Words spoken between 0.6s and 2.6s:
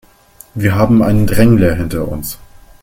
haben einen Drängler hinter uns.